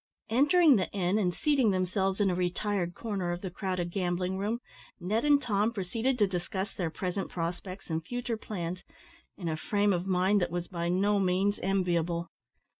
[0.31, 4.59] Entering the inn, and seating themselves in a retired corner of the crowded gambling room,
[4.99, 8.83] Ned and Tom proceeded to discuss their present prospects and future plans
[9.37, 12.31] in a frame of mind that was by no means enviable.